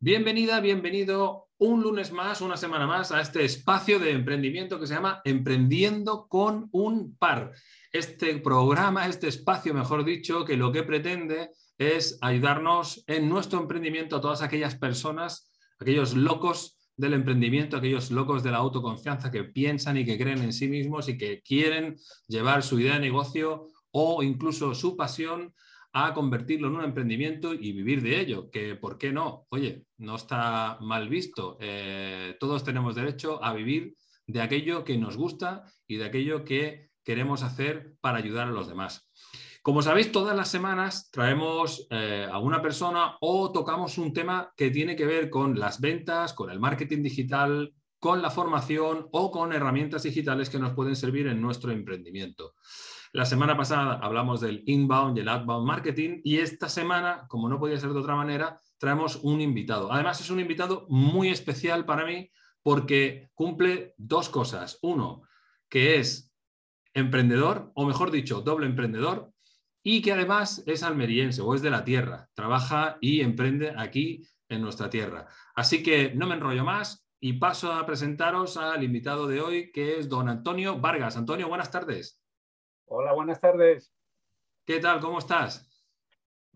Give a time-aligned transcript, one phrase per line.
[0.00, 4.94] Bienvenida, bienvenido un lunes más, una semana más a este espacio de emprendimiento que se
[4.94, 7.52] llama Emprendiendo con un par.
[7.90, 14.14] Este programa, este espacio, mejor dicho, que lo que pretende es ayudarnos en nuestro emprendimiento
[14.14, 15.50] a todas aquellas personas,
[15.80, 20.52] aquellos locos del emprendimiento, aquellos locos de la autoconfianza que piensan y que creen en
[20.52, 21.96] sí mismos y que quieren
[22.28, 25.52] llevar su idea de negocio o incluso su pasión
[25.92, 29.46] a convertirlo en un emprendimiento y vivir de ello, que ¿por qué no?
[29.50, 31.56] Oye, no está mal visto.
[31.60, 33.94] Eh, todos tenemos derecho a vivir
[34.26, 38.68] de aquello que nos gusta y de aquello que queremos hacer para ayudar a los
[38.68, 39.10] demás.
[39.62, 44.70] Como sabéis, todas las semanas traemos eh, a una persona o tocamos un tema que
[44.70, 49.52] tiene que ver con las ventas, con el marketing digital, con la formación o con
[49.52, 52.54] herramientas digitales que nos pueden servir en nuestro emprendimiento.
[53.12, 57.58] La semana pasada hablamos del inbound y el outbound marketing y esta semana, como no
[57.58, 59.92] podía ser de otra manera, traemos un invitado.
[59.92, 62.30] Además, es un invitado muy especial para mí
[62.62, 64.78] porque cumple dos cosas.
[64.82, 65.22] Uno,
[65.68, 66.32] que es
[66.92, 69.32] emprendedor, o mejor dicho, doble emprendedor,
[69.82, 74.60] y que además es almeriense o es de la tierra, trabaja y emprende aquí en
[74.60, 75.28] nuestra tierra.
[75.54, 79.98] Así que no me enrollo más y paso a presentaros al invitado de hoy, que
[79.98, 81.16] es don Antonio Vargas.
[81.16, 82.20] Antonio, buenas tardes.
[82.90, 83.92] Hola, buenas tardes.
[84.64, 85.00] ¿Qué tal?
[85.00, 85.68] ¿Cómo estás?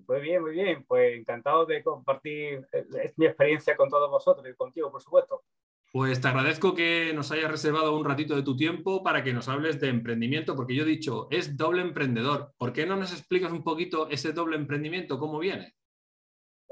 [0.09, 0.83] Muy bien, muy bien.
[0.85, 5.43] Pues encantado de compartir eh, mi experiencia con todos vosotros y contigo, por supuesto.
[5.93, 9.47] Pues te agradezco que nos hayas reservado un ratito de tu tiempo para que nos
[9.49, 12.55] hables de emprendimiento, porque yo he dicho, es doble emprendedor.
[12.57, 15.75] ¿Por qué no nos explicas un poquito ese doble emprendimiento, cómo viene?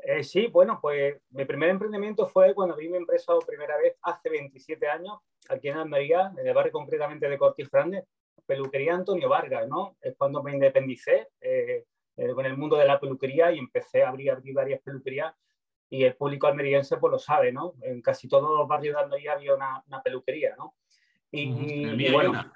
[0.03, 3.95] Eh, sí, bueno, pues mi primer emprendimiento fue cuando vi mi empresa por primera vez
[4.01, 5.19] hace 27 años,
[5.51, 8.07] aquí en Almería, en el barrio concretamente de Cortis Grande,
[8.47, 9.97] peluquería Antonio Vargas, ¿no?
[10.01, 11.85] Es cuando me independicé eh,
[12.17, 15.35] eh, con el mundo de la peluquería y empecé a abrir, abrir varias peluquerías
[15.89, 17.75] y el público almeriense pues lo sabe, ¿no?
[17.83, 20.77] En casi todos los barrios de Almería había una, una peluquería, ¿no?
[21.33, 22.53] Y, bueno,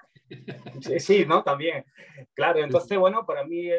[0.81, 1.43] sí, sí, ¿no?
[1.43, 1.84] También.
[2.33, 3.71] Claro, entonces, bueno, para mí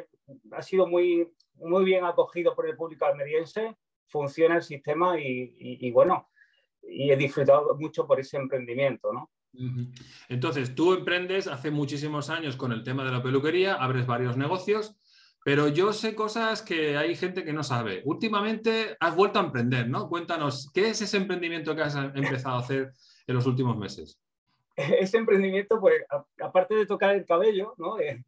[0.51, 3.75] ha sido muy, muy bien acogido por el público almeriense,
[4.07, 6.29] funciona el sistema y, y bueno,
[6.81, 9.31] y he disfrutado mucho por ese emprendimiento, ¿no?
[10.29, 14.95] Entonces, tú emprendes hace muchísimos años con el tema de la peluquería, abres varios negocios,
[15.43, 18.01] pero yo sé cosas que hay gente que no sabe.
[18.05, 20.09] Últimamente has vuelto a emprender, ¿no?
[20.09, 22.91] Cuéntanos, ¿qué es ese emprendimiento que has empezado a hacer
[23.27, 24.19] en los últimos meses?
[24.75, 26.03] Ese emprendimiento, pues,
[26.41, 27.97] aparte de tocar el cabello, ¿no?
[27.97, 28.25] Eh,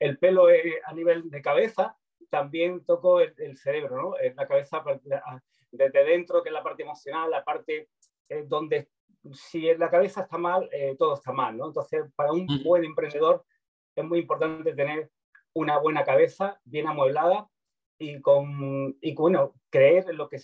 [0.00, 1.96] el pelo eh, a nivel de cabeza,
[2.28, 4.14] también toco el, cerebro, ¿no?
[4.34, 4.82] La cabeza
[5.70, 7.88] desde dentro, que es la parte emocional, la parte
[8.28, 8.88] eh, donde
[9.32, 11.66] si la cabeza está mal, eh, todo está mal, ¿no?
[11.66, 13.44] Entonces, para un buen emprendedor
[13.94, 15.10] es muy importante tener
[15.54, 17.48] una buena cabeza, bien amueblada
[17.98, 20.38] y con, y bueno, creer en lo que,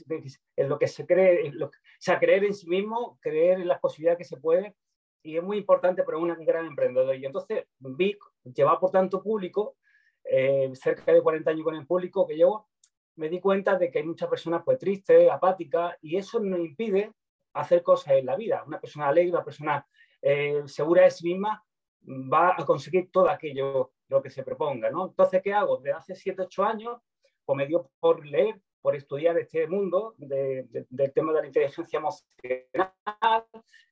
[0.57, 4.19] en lo que se cree, o sea, creer en sí mismo, creer en las posibilidades
[4.19, 4.75] que se puede
[5.23, 7.17] y es muy importante para un gran emprendedor.
[7.17, 9.77] Y entonces, Vic lleva por tanto público,
[10.25, 12.69] eh, cerca de 40 años con el público que llevo,
[13.17, 17.13] me di cuenta de que hay muchas personas pues tristes, apáticas, y eso nos impide
[17.55, 18.63] hacer cosas en la vida.
[18.67, 19.87] Una persona alegre, una persona
[20.21, 21.65] eh, segura de sí misma
[22.07, 24.91] va a conseguir todo aquello lo que se proponga.
[24.91, 25.07] ¿no?
[25.07, 25.79] Entonces, ¿qué hago?
[25.79, 27.01] Desde hace 7, 8 años,
[27.45, 32.93] pues me dio por leer, por estudiar este mundo del tema de la inteligencia emocional,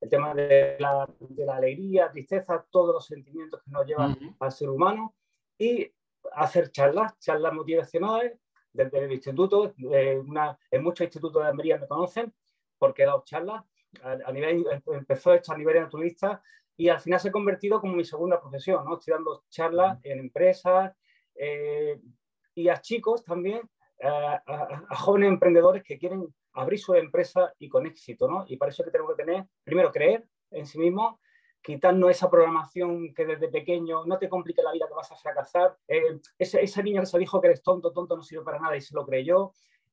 [0.01, 1.09] el tema de la,
[1.55, 5.15] alegría, tristeza, todos los sentimientos que nos llevan al ser humano
[5.56, 5.91] y
[6.33, 8.39] hacer charlas, charlas motivacionales
[8.72, 12.33] desde el instituto, en muchos institutos de Almería me conocen,
[12.82, 13.62] porque he dado charlas,
[14.03, 16.43] a, nivel, empezó esto a nivel naturalista
[16.76, 18.98] y al final se ha convertido como mi segunda profesión, ¿no?
[18.98, 20.92] Estoy dando charlas en empresas
[21.37, 22.00] eh,
[22.56, 23.60] y a chicos también,
[24.03, 28.47] a, jóvenes emprendedores que quieren abrir su empresa y con éxito, ¿no?
[28.48, 31.21] Y para eso que tenemos que tener, primero, creer en sí mismo,
[31.62, 35.76] quitarnos esa programación que desde pequeño no te complique la vida que vas a fracasar.
[35.87, 38.76] Eh, ese, ese, niño que se dijo que eres tonto, tonto no sirve para nada
[38.76, 39.53] y se lo creyó.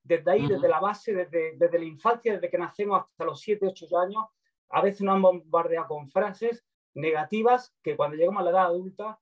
[0.09, 3.67] Desde ahí, desde la base, desde, desde, la infancia, desde que nacemos hasta los 7,
[3.67, 4.23] 8 años,
[4.71, 6.65] a veces nos han bombardeado con frases
[6.95, 9.19] negativas que cuando llegamos a la edad adulta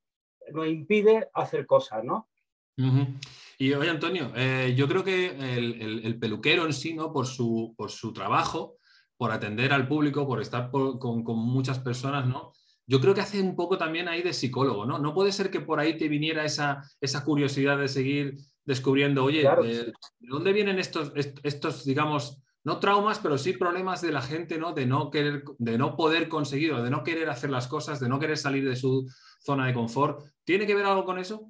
[0.54, 2.30] nos impide hacer cosas, ¿no?
[3.58, 7.12] Y oye, Antonio, eh, yo creo que el, el, peluquero en sí, ¿no?
[7.12, 8.78] Por su, por su trabajo,
[9.18, 12.54] por atender al público, por estar con, con, muchas personas, ¿no?
[12.86, 15.00] Yo creo que hace un poco también ahí de psicólogo, ¿no?
[15.00, 18.38] No puede ser que por ahí te viniera esa, esa curiosidad de seguir
[18.68, 24.22] descubriendo, oye, ¿de, dónde vienen estos, estos, digamos, no traumas, pero sí problemas de la
[24.22, 24.74] gente, ¿no?
[24.74, 28.10] De no querer, de no poder conseguir o de no querer hacer las cosas, de
[28.10, 29.08] no querer salir de su
[29.40, 30.22] zona de confort.
[30.44, 31.50] ¿Tiene que ver algo con eso?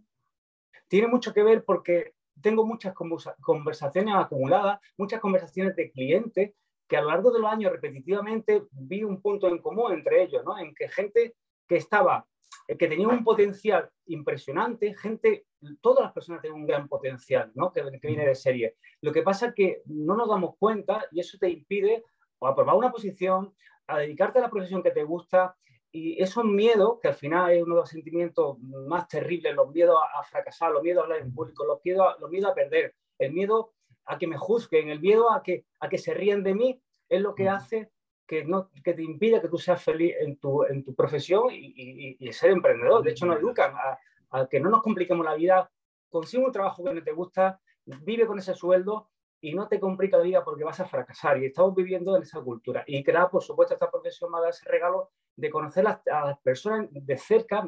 [0.87, 2.93] Tiene mucho que ver porque tengo muchas
[3.41, 6.53] conversaciones acumuladas, muchas conversaciones de clientes
[6.87, 10.43] que a lo largo de los años repetitivamente vi un punto en común entre ellos,
[10.45, 10.59] ¿no?
[10.59, 11.35] En que gente
[11.67, 12.27] que estaba,
[12.67, 15.46] eh, que tenía un potencial impresionante, gente,
[15.81, 17.71] todas las personas tienen un gran potencial, ¿no?
[17.71, 18.75] Que, viene de serie.
[19.01, 22.03] Lo que pasa es que no nos damos cuenta y eso te impide
[22.39, 23.53] o aprobar una posición,
[23.87, 25.55] a dedicarte a la profesión que te gusta
[25.91, 29.97] y esos miedos, que al final es uno de los sentimientos más terribles, los miedos
[30.13, 32.93] a, fracasar, los miedos a hablar en público, los miedos, a, los miedos a perder,
[33.17, 33.73] el miedo
[34.05, 37.21] a que me juzguen, el miedo a que, a que se ríen de mí, es
[37.21, 37.89] lo que hace
[38.27, 42.17] que, no, que te impide que tú seas feliz en tu, en tu profesión y,
[42.19, 43.01] y, ser emprendedor.
[43.01, 43.97] De hecho, nos educan a,
[44.31, 45.71] a, que no nos compliquemos la vida,
[46.09, 49.09] consigue un trabajo que no te gusta, vive con ese sueldo
[49.39, 51.41] y no te complica la vida porque vas a fracasar.
[51.41, 52.83] Y estamos viviendo en esa cultura.
[52.87, 56.87] Y crear, por supuesto, esta profesión me da ese regalo de conocer a las personas
[56.91, 57.63] de cerca,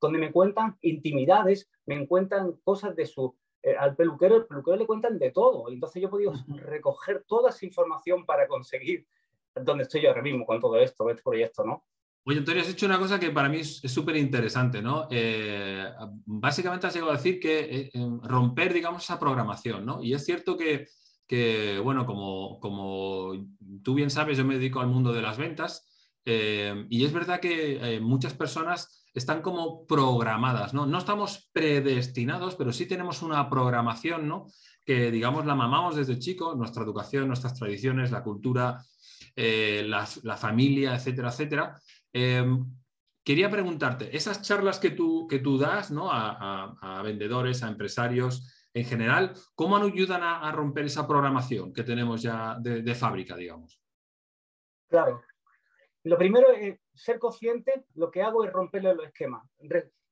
[0.00, 3.36] donde me cuentan intimidades, me cuentan cosas de su...
[3.62, 5.68] Eh, al peluquero, el peluquero le cuentan de todo.
[5.70, 9.06] Entonces yo he podido recoger toda esa información para conseguir
[9.54, 11.84] donde estoy yo ahora mismo con todo esto, este proyecto, ¿no?
[12.26, 15.06] Oye, Antonio, has hecho una cosa que para mí es súper interesante, ¿no?
[15.10, 15.84] Eh,
[16.24, 20.02] básicamente has llegado a decir que eh, romper, digamos, esa programación, ¿no?
[20.02, 20.88] Y es cierto que,
[21.26, 23.32] que bueno, como, como,
[23.82, 25.86] tú bien sabes, yo me dedico al mundo de las ventas
[26.24, 30.86] eh, y es verdad que muchas personas están como programadas, ¿no?
[30.86, 34.46] No estamos predestinados, pero sí tenemos una programación, ¿no?
[34.86, 38.82] Que, digamos, la mamamos desde chico, nuestra educación, nuestras tradiciones, la cultura,
[39.36, 41.78] la familia, etcétera, etcétera.
[42.16, 42.64] Em,
[43.24, 46.08] quería preguntarte, esas charlas que tú, que tú das ¿no?
[46.10, 52.56] a, vendedores, a empresarios en general, ¿cómo ayudan a, romper esa programación que tenemos ya
[52.60, 53.80] de, fábrica, digamos?
[54.88, 55.22] Claro.
[56.04, 59.42] Lo primero es ser consciente, lo que hago es romperle los esquemas.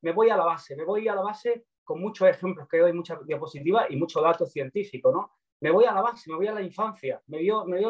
[0.01, 2.93] Me voy a la base, me voy a la base con muchos ejemplos que doy,
[2.93, 5.33] muchas diapositivas y muchos datos científicos, ¿no?
[5.61, 7.81] Me voy a la base, me voy a la infancia, me vio, me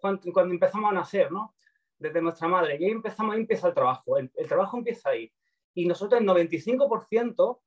[0.00, 1.54] cuando, cuando empezamos a nacer, ¿no?
[2.00, 2.76] Desde nuestra madre.
[2.80, 4.16] Y ahí empezamos, ahí empieza el trabajo.
[4.16, 5.30] El, trabajo empieza ahí.
[5.74, 7.60] Y nosotros el 95%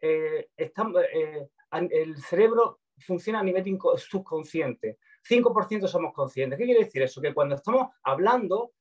[0.00, 1.48] eh, eh,
[1.90, 4.98] el cerebro funciona a nivel subconsciente.
[5.28, 6.58] 5% somos conscientes.
[6.58, 7.20] ¿Qué quiere decir eso?
[7.20, 8.72] Que cuando estamos hablando,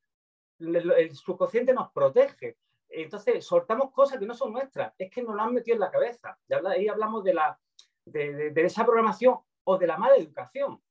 [0.60, 2.58] el, subconsciente nos protege.
[2.88, 4.94] Entonces, soltamos cosas que no son nuestras.
[4.98, 6.38] Es que nos lo han metido en la cabeza.
[6.68, 7.60] Ahí hablamos de, la,
[8.06, 10.82] de esa programación o de la mala educación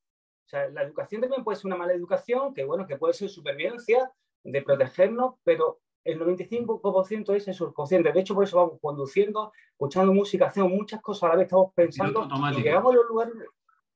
[0.51, 4.13] sea, la educación también puede ser una mala educación, que bueno, que puede ser supervivencia,
[4.43, 8.13] de protegernos, pero el 95% es el subconsciente.
[8.13, 11.73] De hecho, por eso vamos conduciendo, escuchando música, hacemos muchas cosas a la vez, estamos
[11.75, 12.27] pensando
[12.57, 13.35] y llegamos a los lugares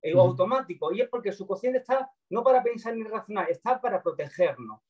[0.03, 0.95] eh, automáticos.
[0.95, 4.81] Y es porque el subconsciente está no para pensar ni razonar, está para protegernos.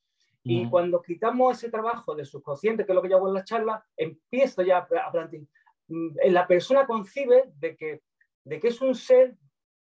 [0.46, 3.44] Y cuando quitamos ese trabajo del subconsciente, que es lo que yo hago en la
[3.44, 5.44] charla, empiezo ya a plantear.
[5.88, 8.02] Mm, la persona concibe de que,
[8.44, 9.38] de que es un ser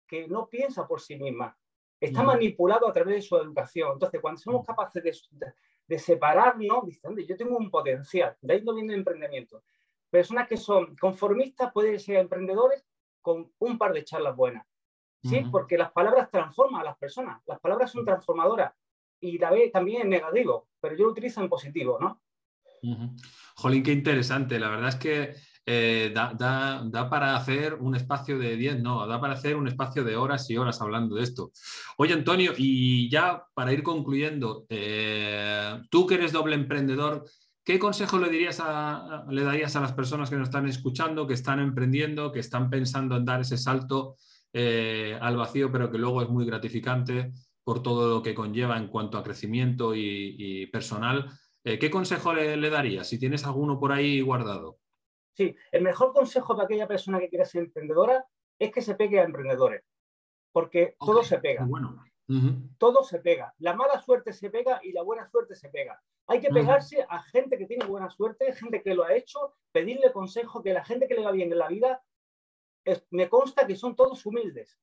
[0.06, 1.56] que no piensa por sí misma,
[2.04, 3.92] está manipulado a través de su educación.
[3.92, 5.52] Entonces, cuando somos capaces de,
[5.86, 9.62] de, separarnos, dicen, yo tengo un potencial, de ahí no viene el emprendimiento.
[10.10, 12.84] Personas que son conformistas pueden ser emprendedores
[13.20, 14.66] con un par de charlas buenas.
[15.22, 15.44] ¿sí?
[15.50, 18.74] Porque las palabras transforman a las personas, las palabras son transformadoras
[19.20, 22.20] y la ve también en negativo, pero yo lo utilizo en positivo, ¿no?
[23.54, 24.58] Jolín, qué interesante.
[24.58, 25.34] La verdad es que
[25.64, 30.16] eh, da, para hacer un espacio de 10, no, da para hacer un espacio de
[30.16, 31.52] horas y horas hablando de esto.
[31.98, 37.24] Oye, Antonio, y ya para ir concluyendo, eh, tú que eres doble emprendedor,
[37.64, 38.60] ¿qué consejo le, dirías
[39.30, 43.16] le darías a las personas que nos están escuchando, que están emprendiendo, que están pensando
[43.16, 44.16] en dar ese salto
[44.52, 48.88] eh, al vacío, pero que luego es muy gratificante por todo lo que conlleva en
[48.88, 51.30] cuanto a crecimiento y, personal?
[51.62, 53.08] ¿Qué consejo le darías?
[53.08, 54.81] Si tienes alguno por ahí guardado.
[55.34, 58.24] Sí, el mejor consejo para aquella persona que quiera ser emprendedora
[58.58, 59.82] es que se pegue a emprendedores,
[60.52, 61.64] porque todo se pega.
[61.64, 62.02] Bueno.
[62.78, 63.52] Todo se pega.
[63.58, 66.00] La mala suerte se pega y la buena suerte se pega.
[66.28, 70.12] Hay que pegarse a gente que tiene buena suerte, gente que lo ha hecho, pedirle
[70.12, 72.02] consejo, que la gente que le va bien en la vida,
[73.10, 74.78] me consta que son todos humildes.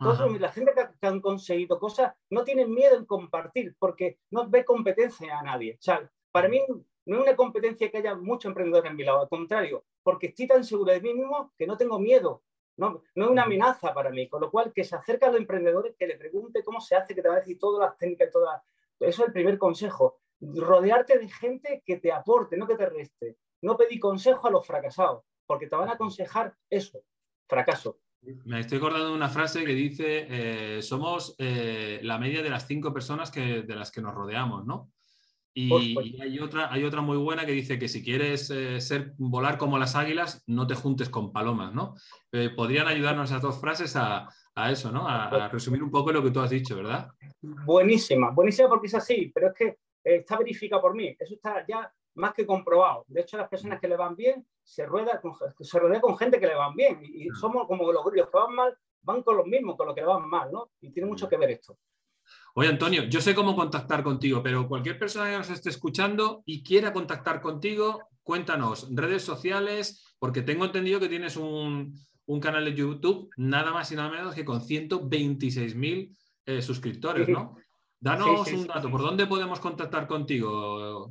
[0.00, 5.38] la gente que, han conseguido cosas no tienen miedo en compartir porque no ve competencia
[5.38, 5.74] a nadie.
[5.78, 6.62] O sea, para mí
[7.06, 10.46] no es una competencia que haya muchos emprendedores en mi lado, al contrario, porque estoy
[10.46, 12.42] tan seguro de mí mismo que no tengo miedo.
[12.76, 15.38] No, no es una amenaza para mí, con lo cual que se acerque a los
[15.40, 18.32] emprendedores, que le pregunte cómo se hace, que te va a decir todas las técnicas,
[18.32, 18.62] todas.
[18.98, 20.18] Eso es el primer consejo.
[20.40, 23.36] Rodearte de gente que te aporte, no que te reste.
[23.62, 27.00] No pedir consejo a los fracasados, porque te van a aconsejar eso,
[27.46, 28.00] fracaso.
[28.44, 32.66] Me estoy acordando de una frase que dice, eh, somos eh, la media de las
[32.66, 34.90] cinco personas que, de las que nos rodeamos, ¿no?
[35.56, 39.56] Y, hay, otra, hay otra muy buena que dice que si quieres eh, ser, volar
[39.56, 41.94] como las águilas, no te juntes con palomas, ¿no?
[42.32, 44.28] Eh, podrían ayudarnos esas dos frases a,
[44.68, 45.06] eso, ¿no?
[45.08, 47.08] A, resumir un poco lo que tú has dicho, ¿verdad?
[47.40, 51.14] Buenísima, buenísima porque es así, pero es que eh, está verificado por mí.
[51.16, 53.04] Eso está ya más que comprobado.
[53.06, 56.40] De hecho, las personas que le van bien se rueda con, se rodea con gente
[56.40, 57.00] que le van bien.
[57.00, 60.00] Y, somos como los, los que van mal, van con los mismos, con los que
[60.00, 60.70] le van mal, ¿no?
[60.80, 61.78] Y tiene mucho que ver esto.
[62.54, 66.62] Oye, Antonio, yo sé cómo contactar contigo, pero cualquier persona que nos esté escuchando y
[66.62, 71.92] quiera contactar contigo, cuéntanos, redes sociales, porque tengo entendido que tienes un,
[72.40, 77.56] canal de YouTube nada más y nada menos que con 126.000 eh, suscriptores, ¿no?
[77.98, 81.10] Danos un dato, ¿por dónde podemos contactar contigo?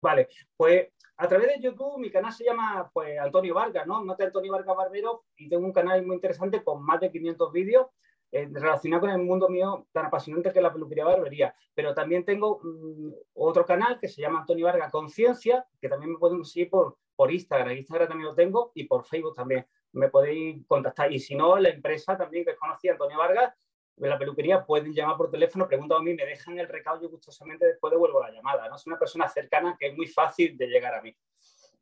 [0.00, 4.04] Vale, pues a través de YouTube mi canal se llama pues, Antonio Vargas, ¿no?
[4.04, 7.86] Mate Antonio Vargas Barbero y tengo un canal muy interesante con más de 500 vídeos
[8.36, 11.54] eh, relacionado con el mundo mío tan apasionante que es la peluquería barbería.
[11.74, 16.18] Pero también tengo mm, otro canal que se llama Antonio Vargas Conciencia, que también me
[16.18, 17.74] pueden seguir por, por Instagram.
[17.78, 19.66] Instagram también lo tengo y por Facebook también.
[19.92, 21.10] Me podéis contactar.
[21.10, 23.54] Y si no, la empresa también que es conocida, Antonio Vargas,
[23.96, 27.08] de la peluquería, pueden llamar por teléfono, preguntan a mí, me dejan el recado, yo
[27.08, 28.68] gustosamente después devuelvo la llamada.
[28.68, 28.76] ¿no?
[28.76, 31.16] Es una persona cercana que es muy fácil de llegar a mí.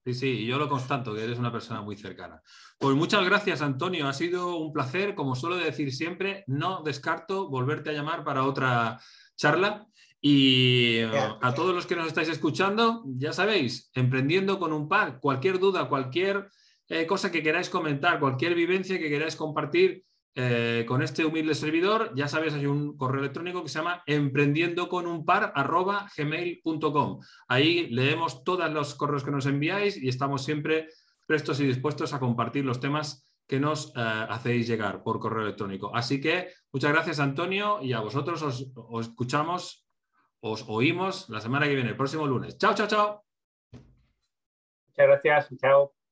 [0.05, 2.43] Sí, sí, yo lo constato, que eres una persona muy cercana.
[2.79, 4.07] Pues muchas gracias, Antonio.
[4.07, 9.01] Ha sido un placer, como suelo decir siempre, no descarto volverte a llamar para otra
[9.35, 9.87] charla.
[10.21, 15.21] Y eh, a todos los que nos estáis escuchando, ya sabéis, emprendiendo con un par,
[15.21, 16.51] cualquier duda, cualquier
[16.89, 20.05] eh, cosa que queráis comentar, cualquier vivencia que queráis compartir,
[20.37, 24.89] eh, con este humilde servidor, ya sabes, hay un correo electrónico que se llama emprendiendo
[24.89, 25.53] con un par
[26.17, 27.21] gmail.com.
[27.47, 30.89] Ahí leemos todos los correos que nos enviáis y estamos siempre
[31.27, 35.95] prestos y dispuestos a compartir los temas que nos eh, hacéis llegar por correo electrónico.
[35.95, 39.87] Así que muchas gracias, Antonio, y a vosotros os, os escuchamos,
[40.41, 42.59] os oímos la semana que viene, el próximo lunes.
[42.59, 43.25] Chao, chao, chao.
[43.73, 46.04] Muchas gracias, chao.